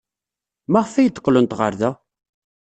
[0.71, 1.91] Maɣef ay d-qqlent ɣer da?